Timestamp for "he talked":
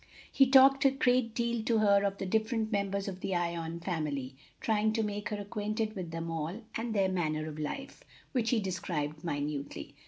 0.31-0.83